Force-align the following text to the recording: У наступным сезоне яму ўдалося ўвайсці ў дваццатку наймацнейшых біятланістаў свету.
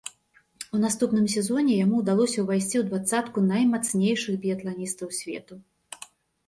У 0.77 0.79
наступным 0.85 1.25
сезоне 1.33 1.73
яму 1.85 1.95
ўдалося 2.01 2.39
ўвайсці 2.47 2.75
ў 2.81 2.89
дваццатку 2.89 3.45
наймацнейшых 3.51 4.33
біятланістаў 4.49 5.07
свету. 5.21 5.53